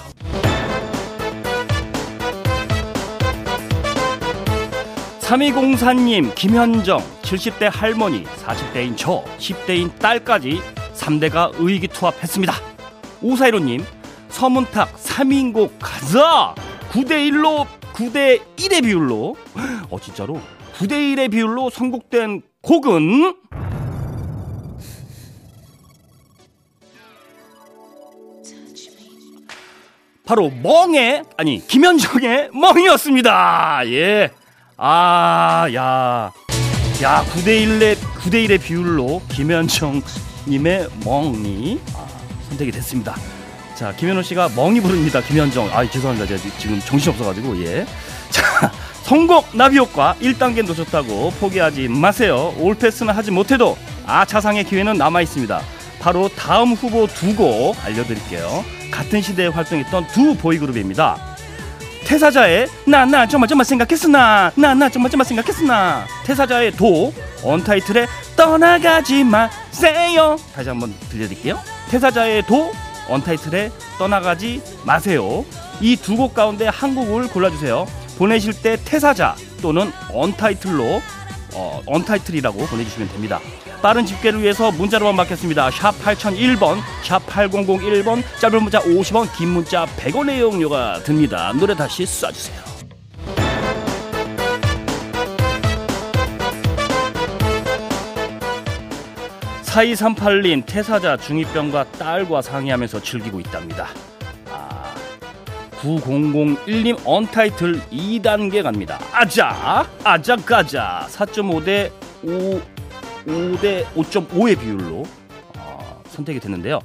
3204님, 5.28 6.34
김현정, 6.34 7.00
70대 7.20 7.70
할머니, 7.70 8.24
40대인 8.24 8.94
저, 8.96 9.22
10대인 9.38 9.94
딸까지 9.98 10.62
3대가 10.94 11.52
의기투합했습니다. 11.58 12.54
5415님, 13.20 13.84
서문탁 14.30 14.96
3인곡 14.96 15.72
가자! 15.78 16.54
9대1로, 16.92 17.66
9대1의 17.92 18.82
비율로, 18.82 19.36
어, 19.90 20.00
진짜로, 20.00 20.40
9대1의 20.78 21.30
비율로 21.30 21.68
선곡된 21.68 22.40
곡은, 22.62 23.34
바로 30.24 30.50
멍의, 30.62 31.24
아니, 31.36 31.66
김현정의 31.66 32.48
멍이었습니다. 32.54 33.82
예. 33.88 34.30
아, 34.80 35.66
야. 35.74 36.30
야, 37.02 37.24
9대1의, 37.32 37.96
9대1의 37.96 38.60
비율로 38.62 39.22
김현정님의 39.28 40.88
멍이 41.04 41.80
아, 41.94 42.06
선택이 42.48 42.70
됐습니다. 42.72 43.16
자, 43.74 43.92
김현우 43.92 44.22
씨가 44.22 44.50
멍이 44.54 44.80
부릅니다. 44.80 45.20
김현정. 45.20 45.68
아, 45.72 45.84
죄송합니다. 45.84 46.26
제가 46.28 46.58
지금 46.58 46.80
정신없어가지고, 46.80 47.60
예. 47.64 47.86
자, 48.30 48.70
선곡 49.02 49.56
나비 49.56 49.78
효과 49.78 50.14
1단계 50.20 50.64
놓쳤다고 50.64 51.32
포기하지 51.40 51.88
마세요. 51.88 52.54
올패스는 52.58 53.12
하지 53.14 53.30
못해도 53.32 53.76
아차상의 54.06 54.62
기회는 54.64 54.96
남아 54.96 55.22
있습니다. 55.22 55.60
바로 56.00 56.28
다음 56.28 56.72
후보 56.74 57.06
두 57.08 57.34
곡 57.34 57.76
알려드릴게요. 57.84 58.64
같은 58.92 59.20
시대에 59.20 59.48
활동했던 59.48 60.06
두 60.08 60.36
보이그룹입니다. 60.36 61.27
태사자의 62.08 62.66
나나 62.86 63.26
정말 63.28 63.46
정말 63.48 63.66
생각했으나 63.66 64.50
나나 64.54 64.88
정말 64.88 65.10
정말 65.10 65.26
생각했으나. 65.26 66.06
태사자의 66.24 66.72
도 66.72 67.12
언타이틀의 67.44 68.06
떠나가지 68.34 69.24
마세요. 69.24 70.38
다시 70.54 70.70
한번 70.70 70.94
들려드릴게요. 71.10 71.58
태사자의 71.90 72.46
도 72.46 72.72
언타이틀의 73.10 73.70
떠나가지 73.98 74.62
마세요. 74.84 75.44
이 75.82 75.96
두 75.96 76.16
곡 76.16 76.32
가운데 76.34 76.66
한 76.68 76.94
곡을 76.94 77.28
골라주세요. 77.28 77.86
보내실 78.16 78.54
때 78.62 78.78
태사자 78.86 79.36
또는 79.60 79.92
언타이틀로 80.12 81.02
어, 81.54 81.82
언타이틀이라고 81.86 82.58
보내주시면 82.66 83.08
됩니다. 83.10 83.38
빠른 83.82 84.04
집계를 84.04 84.42
위해서 84.42 84.70
문자로만 84.70 85.16
받겠습니다. 85.16 85.70
샵 85.70 85.92
8001번, 86.02 86.78
샵 87.02 87.24
8001번, 87.26 88.22
짧은 88.40 88.62
문자 88.62 88.80
50원, 88.80 89.32
긴 89.36 89.48
문자 89.48 89.86
100원의 89.96 90.38
이용료가 90.38 91.00
듭니다. 91.04 91.52
노래 91.58 91.74
다시 91.74 92.04
쏴주세요. 92.04 92.68
4238님 99.78 100.64
태사자 100.66 101.16
중2병과 101.16 101.92
딸과 101.98 102.42
상의하면서 102.42 103.00
즐기고 103.00 103.38
있답니다. 103.40 103.88
아, 104.50 104.94
9001님 105.80 106.98
언타이틀 107.04 107.80
2단계 107.92 108.62
갑니다. 108.62 108.98
아자 109.12 109.86
아자 110.02 110.34
가자 110.36 111.06
4.5대 111.10 111.92
5 112.24 112.77
5대 113.28 113.84
5.5의 113.94 114.58
비율로 114.58 115.04
어, 115.58 116.02
선택이 116.08 116.40
됐는데요. 116.40 116.80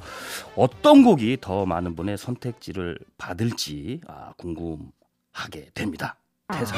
어떤 0.55 1.03
곡이 1.03 1.37
더 1.41 1.65
많은 1.65 1.95
분의 1.95 2.17
선택지를 2.17 2.97
받을지 3.17 4.01
아, 4.07 4.33
궁금하게 4.37 5.69
됩니다. 5.73 6.17
태사자. 6.53 6.77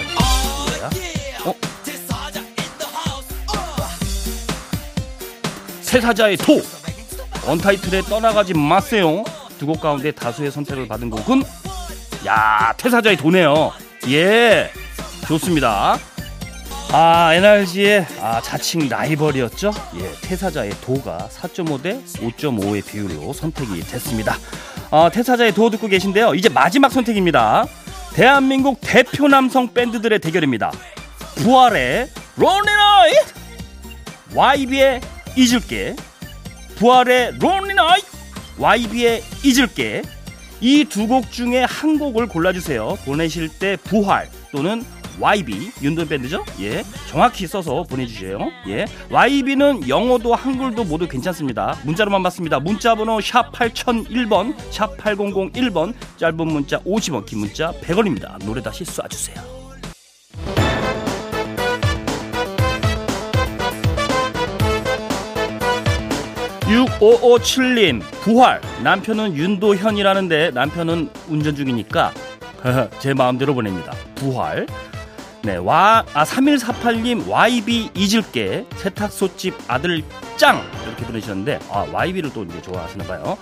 어? 1.45 1.53
태사자의 5.87 6.35
도 6.37 6.61
언타이틀에 7.47 8.01
떠나가지 8.01 8.53
마세요. 8.53 9.23
두 9.57 9.65
곡 9.67 9.79
가운데 9.79 10.11
다수의 10.11 10.51
선택을 10.51 10.87
받은 10.89 11.09
곡은 11.09 11.41
야 12.27 12.73
태사자의 12.77 13.15
도네요. 13.15 13.71
예 14.09 14.69
좋습니다. 15.27 15.97
아 16.97 17.33
NRG의 17.33 18.05
아, 18.21 18.39
자칭 18.41 18.87
라이벌이었죠. 18.87 19.73
예 19.99 20.09
태사자의 20.21 20.71
도가 20.79 21.27
4.5대 21.29 22.01
5.5의 22.05 22.85
비율로 22.85 23.33
선택이 23.33 23.81
됐습니다. 23.81 24.37
아, 24.91 25.09
태사자의 25.11 25.53
도 25.53 25.69
듣고 25.69 25.87
계신데요. 25.87 26.35
이제 26.35 26.47
마지막 26.47 26.93
선택입니다. 26.93 27.65
대한민국 28.13 28.79
대표 28.79 29.27
남성 29.27 29.73
밴드들의 29.73 30.19
대결입니다. 30.19 30.71
부활의 31.35 32.07
론리나이 32.37 33.11
YB의 34.33 35.01
잊을게 35.35 35.97
부활의 36.77 37.33
론리나이 37.39 37.99
YB의 38.57 39.21
잊을게 39.43 40.01
이 40.61 40.85
두 40.85 41.07
곡 41.07 41.29
중에 41.29 41.65
한 41.65 41.99
곡을 41.99 42.27
골라주세요. 42.27 42.99
보내실 43.03 43.49
때 43.49 43.75
부활 43.83 44.29
또는 44.53 44.85
YB 45.19 45.71
윤돈 45.81 46.07
밴드죠? 46.07 46.43
예, 46.61 46.83
정확히 47.07 47.47
써서 47.47 47.83
보내주세요. 47.83 48.39
예, 48.67 48.85
YB는 49.09 49.87
영어도 49.87 50.35
한글도 50.35 50.83
모두 50.85 51.07
괜찮습니다. 51.07 51.77
문자로만 51.83 52.23
받습니다. 52.23 52.59
문자번호 52.59 53.21
샵 53.21 53.51
8001번, 53.51 54.55
샵 54.71 54.97
8001번, 54.97 55.93
짧은 56.17 56.47
문자 56.47 56.79
50원, 56.79 57.25
긴 57.25 57.39
문자 57.39 57.71
100원입니다. 57.81 58.43
노래 58.45 58.61
다시 58.61 58.83
쏴주세요. 58.83 59.55
6557님 66.65 68.01
부활 68.21 68.59
남편은 68.83 69.35
윤도현이라는데 69.35 70.51
남편은 70.51 71.09
운전 71.29 71.55
중이니까 71.55 72.11
제 72.99 73.13
마음대로 73.13 73.53
보냅니다 73.53 73.93
부활 74.15 74.65
네, 75.45 75.57
와, 75.57 76.03
아, 76.15 76.23
3148님, 76.23 77.29
YB 77.29 77.91
잊을게, 77.93 78.65
세탁소집 78.77 79.53
아들 79.67 80.03
짱! 80.37 80.67
이렇게 80.83 81.05
보내주셨는데, 81.05 81.59
아, 81.69 81.85
YB를 81.91 82.33
또 82.33 82.43
이제 82.43 82.59
좋아하시나봐요. 82.63 83.37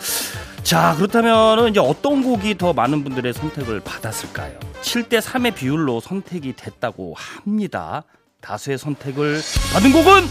자, 0.64 0.96
그렇다면 0.98 1.70
이제 1.70 1.80
어떤 1.80 2.22
곡이 2.22 2.58
더 2.58 2.74
많은 2.74 3.06
분들의 3.06 3.32
선택을 3.32 3.80
받았을까요? 3.80 4.60
7대3의 4.82 5.56
비율로 5.56 6.02
선택이 6.02 6.58
됐다고 6.58 7.16
합니다. 7.18 8.04
다수의 8.42 8.78
선택을 8.78 9.39
받은 9.72 9.94
곡은, 9.94 10.24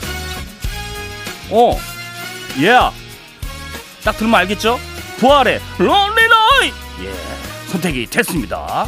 어, 1.53 1.75
예. 2.61 2.69
Yeah. 2.69 2.97
딱 4.05 4.15
들으면 4.19 4.41
알겠죠? 4.41 4.79
부활의 5.17 5.59
론리 5.79 6.29
나이! 6.29 6.69
예. 7.07 7.69
선택이 7.69 8.11
됐습니다. 8.11 8.87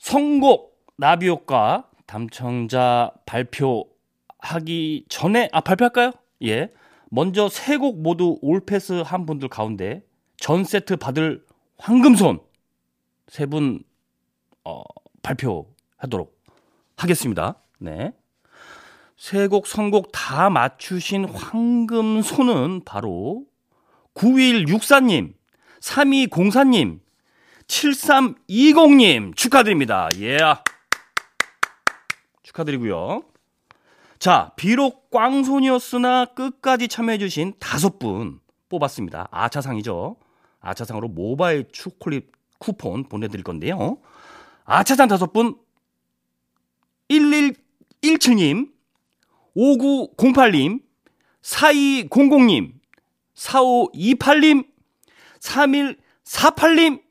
선곡 0.00 0.73
나비 0.96 1.28
효과 1.28 1.88
담청자 2.06 3.10
발표하기 3.26 5.06
전에 5.08 5.48
아 5.52 5.60
발표할까요? 5.60 6.12
예. 6.42 6.70
먼저 7.10 7.48
세 7.48 7.78
곡 7.78 8.00
모두 8.02 8.38
올패스 8.42 9.02
한 9.04 9.26
분들 9.26 9.48
가운데 9.48 10.02
전 10.36 10.64
세트 10.64 10.96
받을 10.96 11.44
황금손 11.78 12.40
세 13.28 13.46
분 13.46 13.82
어, 14.64 14.82
발표하도록 15.22 16.34
하겠습니다. 16.96 17.56
네. 17.78 18.12
세 19.16 19.48
곡 19.48 19.66
선곡 19.66 20.10
다 20.12 20.50
맞추신 20.50 21.24
황금손은 21.26 22.82
바로 22.84 23.44
9164님, 24.14 25.34
3204님, 25.80 27.00
7320님 27.66 29.36
축하드립니다. 29.36 30.08
예. 30.18 30.36
Yeah. 30.36 30.60
축하드리고요. 32.54 33.22
자, 34.18 34.52
비록 34.56 35.10
꽝손이었으나 35.10 36.26
끝까지 36.26 36.88
참여해주신 36.88 37.54
다섯 37.58 37.98
분 37.98 38.40
뽑았습니다. 38.68 39.28
아차상이죠. 39.30 40.16
아차상으로 40.60 41.08
모바일 41.08 41.66
초콜릿 41.70 42.32
쿠폰 42.58 43.04
보내드릴 43.04 43.44
건데요. 43.44 43.98
아차상 44.64 45.08
다섯 45.08 45.32
분, 45.32 45.56
1117님, 47.10 48.70
5908님, 49.56 50.80
4200님, 51.42 52.72
4528님, 53.34 54.66
3148님 55.40 57.02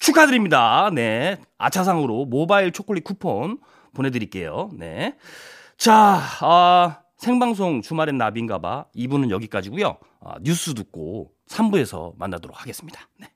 축하드립니다. 0.00 0.90
네. 0.92 1.38
아차상으로 1.58 2.24
모바일 2.24 2.72
초콜릿 2.72 3.04
쿠폰 3.04 3.58
보내드릴게요. 3.96 4.70
네. 4.74 5.16
자, 5.76 6.20
아, 6.40 7.00
생방송 7.16 7.82
주말엔 7.82 8.18
나비인가봐. 8.18 8.86
2부는 8.94 9.30
여기까지고요 9.30 9.96
아, 10.20 10.34
뉴스 10.42 10.74
듣고 10.74 11.32
3부에서 11.48 12.12
만나도록 12.18 12.60
하겠습니다. 12.60 13.08
네. 13.18 13.28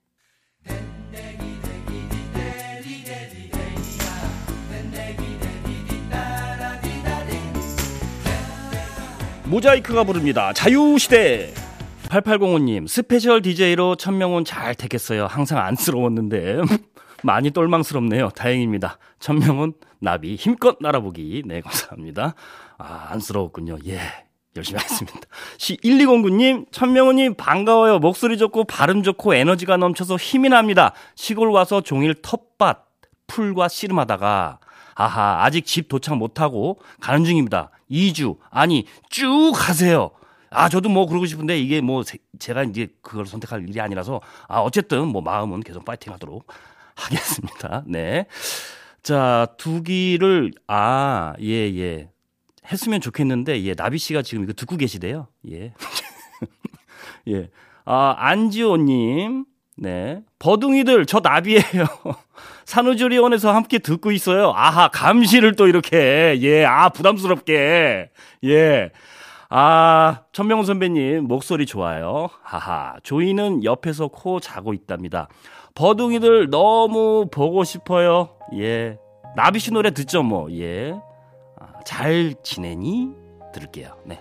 모자이크가 9.46 10.04
부릅니다. 10.04 10.52
자유시대. 10.52 11.52
8805님, 12.08 12.86
스페셜 12.86 13.42
DJ로 13.42 13.96
천명훈 13.96 14.44
잘 14.44 14.74
택했어요. 14.76 15.26
항상 15.26 15.58
안쓰러웠는데. 15.58 16.58
많이 17.22 17.50
똘망스럽네요. 17.50 18.30
다행입니다. 18.30 18.98
천명훈, 19.18 19.74
나비, 19.98 20.34
힘껏 20.34 20.76
날아보기. 20.80 21.42
네, 21.46 21.60
감사합니다. 21.60 22.34
아, 22.78 23.06
안쓰러웠군요. 23.10 23.78
예. 23.86 24.00
열심히 24.56 24.78
하겠습니다. 24.78 25.20
시 25.58 25.76
1209님, 25.76 26.66
천명훈님 26.72 27.34
반가워요. 27.34 27.98
목소리 28.00 28.36
좋고 28.36 28.64
발음 28.64 29.02
좋고 29.02 29.34
에너지가 29.34 29.76
넘쳐서 29.76 30.16
힘이 30.16 30.48
납니다. 30.48 30.92
시골 31.14 31.50
와서 31.50 31.80
종일 31.80 32.14
텃밭, 32.20 32.84
풀과 33.28 33.68
씨름하다가 33.68 34.58
아하, 34.96 35.44
아직 35.44 35.64
집 35.64 35.88
도착 35.88 36.16
못하고 36.16 36.80
가는 37.00 37.24
중입니다. 37.24 37.70
2주, 37.90 38.38
아니, 38.50 38.86
쭉 39.08 39.52
가세요. 39.54 40.10
아, 40.50 40.68
저도 40.68 40.88
뭐 40.88 41.06
그러고 41.06 41.26
싶은데 41.26 41.58
이게 41.58 41.80
뭐 41.80 42.02
제가 42.38 42.64
이제 42.64 42.88
그걸 43.02 43.24
선택할 43.24 43.68
일이 43.68 43.80
아니라서 43.80 44.20
아, 44.48 44.58
어쨌든 44.58 45.06
뭐 45.06 45.22
마음은 45.22 45.60
계속 45.60 45.84
파이팅 45.84 46.12
하도록 46.12 46.44
하겠습니다. 47.00 47.84
네. 47.88 48.26
자, 49.02 49.48
두기를, 49.56 50.52
아, 50.66 51.34
예, 51.40 51.74
예. 51.76 52.10
했으면 52.70 53.00
좋겠는데, 53.00 53.62
예, 53.64 53.74
나비 53.74 53.98
씨가 53.98 54.22
지금 54.22 54.44
이거 54.44 54.52
듣고 54.52 54.76
계시대요. 54.76 55.28
예. 55.50 55.72
예. 57.28 57.50
아, 57.84 58.14
안지호님. 58.18 59.46
네. 59.76 60.22
버둥이들, 60.38 61.06
저 61.06 61.20
나비예요 61.20 61.62
산후조리원에서 62.66 63.52
함께 63.52 63.78
듣고 63.78 64.12
있어요. 64.12 64.52
아하, 64.54 64.88
감시를 64.88 65.56
또 65.56 65.66
이렇게. 65.66 66.38
예, 66.42 66.64
아, 66.64 66.90
부담스럽게. 66.90 68.10
예. 68.44 68.90
아, 69.48 70.22
천명훈 70.32 70.64
선배님, 70.64 71.24
목소리 71.24 71.66
좋아요. 71.66 72.28
하하, 72.42 72.94
조이는 73.02 73.64
옆에서 73.64 74.06
코 74.06 74.38
자고 74.38 74.72
있답니다. 74.72 75.28
버둥이들 75.74 76.50
너무 76.50 77.26
보고 77.30 77.64
싶어요. 77.64 78.30
예. 78.54 78.98
나비 79.36 79.58
씨 79.58 79.72
노래 79.72 79.90
듣죠, 79.90 80.22
뭐. 80.22 80.50
예. 80.52 80.92
아, 81.58 81.80
잘 81.84 82.34
지내니? 82.42 83.10
들을게요. 83.52 83.96
네. 84.04 84.20